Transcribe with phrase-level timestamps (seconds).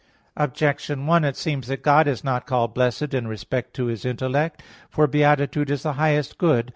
[0.35, 4.63] Objection 1: It seems that God is not called blessed in respect to His intellect.
[4.89, 6.69] For beatitude is the highest good.